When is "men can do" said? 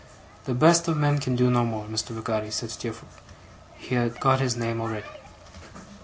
0.97-1.51